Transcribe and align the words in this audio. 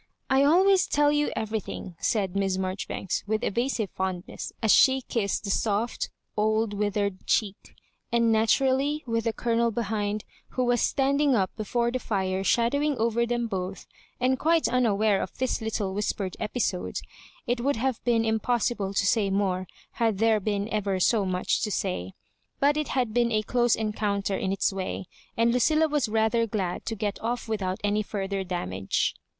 "I 0.31 0.43
always 0.43 0.87
tell 0.87 1.11
you 1.11 1.31
everything," 1.35 1.95
said 1.99 2.35
Miss 2.35 2.57
Marjoribanks 2.57 3.23
with 3.27 3.43
evasive 3.43 3.91
fondness, 3.91 4.51
as 4.59 4.71
she 4.73 5.01
kissed 5.01 5.43
the 5.43 5.51
soft 5.51 6.09
old 6.35 6.73
withered 6.73 7.27
cheek; 7.27 7.75
and 8.11 8.31
naturally, 8.31 9.03
with 9.05 9.25
the 9.25 9.31
Colonel 9.31 9.69
behind. 9.69 10.23
Digitized 10.23 10.25
by 10.25 10.25
VjOOQIC 10.25 10.25
BOSS 10.25 10.55
MARJOItlBAI^Ea 10.55 10.55
135 10.55 10.55
who 10.55 10.63
was 10.65 10.81
standiiig 10.81 11.35
up 11.35 11.55
before 11.55 11.91
the 11.91 11.99
fire 11.99 12.43
shadowiDg 12.43 12.95
over 12.97 13.25
them 13.27 13.47
both, 13.47 13.85
and 14.19 14.39
quite 14.39 14.67
unaware 14.67 15.21
of 15.21 15.37
this 15.37 15.61
little 15.61 15.93
whispered 15.93 16.35
episode, 16.39 16.99
it 17.45 17.61
would 17.61 17.75
have 17.75 18.03
been 18.03 18.25
impossible 18.25 18.95
to 18.95 19.05
say 19.05 19.29
more 19.29 19.67
had 19.91 20.17
there 20.17 20.39
been 20.39 20.67
ever 20.69 20.99
so 20.99 21.25
much 21.25 21.61
to 21.61 21.69
say. 21.69 22.13
But 22.59 22.75
it 22.75 22.87
had. 22.87 23.13
been 23.13 23.31
a 23.31 23.43
dose 23.43 23.75
encounter 23.75 24.35
in 24.35 24.51
its 24.51 24.73
way, 24.73 25.05
and 25.37 25.51
Lucilla 25.53 25.87
was 25.87 26.09
rather 26.09 26.47
glad 26.47 26.87
to 26.87 26.95
get 26.95 27.21
off 27.21 27.47
without 27.47 27.79
any 27.83 28.01
further 28.01 28.43
damage. 28.43 29.13